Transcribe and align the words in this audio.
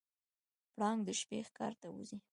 پړانګ 0.73 0.99
د 1.07 1.09
شپې 1.19 1.39
ښکار 1.47 1.73
ته 1.81 1.87
وځي. 1.95 2.17